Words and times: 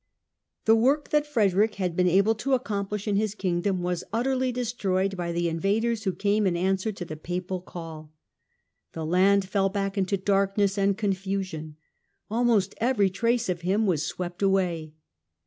The 0.65 0.75
work 0.75 1.11
that 1.11 1.27
Frederick 1.27 1.75
had 1.75 1.95
been 1.95 2.07
able 2.07 2.33
to 2.33 2.55
accomplish 2.55 3.07
in 3.07 3.17
his 3.17 3.35
Kingdom 3.35 3.83
was 3.83 4.03
utterly 4.11 4.51
destroyed 4.51 5.15
by 5.15 5.31
the 5.31 5.47
invaders 5.47 6.05
who 6.05 6.13
came 6.13 6.47
in 6.47 6.57
answer 6.57 6.91
to 6.91 7.05
the 7.05 7.15
Papal 7.15 7.61
call: 7.61 8.11
the 8.93 9.05
land 9.05 9.47
fell 9.47 9.69
back 9.69 9.99
into 9.99 10.17
darkness 10.17 10.75
and 10.75 10.97
confusion: 10.97 11.75
almost 12.31 12.73
every 12.77 13.11
trace 13.11 13.47
of 13.47 13.61
him 13.61 13.85
was 13.85 14.03
swept 14.03 14.41
away. 14.41 14.93